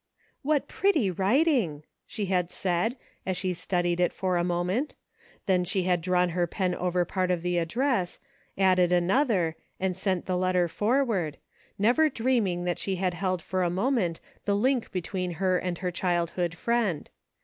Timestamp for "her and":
15.33-15.77